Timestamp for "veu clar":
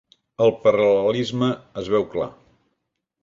1.97-2.27